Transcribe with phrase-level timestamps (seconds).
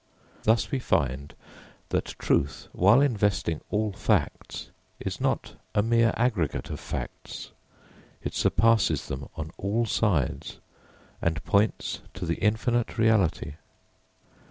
[0.45, 1.35] Thus we find
[1.89, 7.51] that truth, while investing all facts, is not a mere aggregate of facts
[8.23, 10.57] it surpasses them on all sides
[11.21, 13.53] and points to the infinite reality.